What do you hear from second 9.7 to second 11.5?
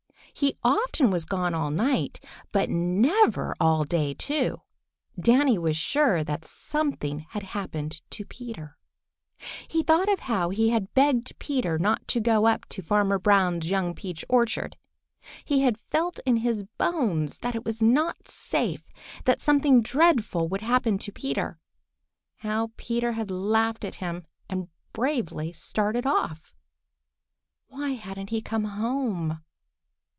thought of how he had begged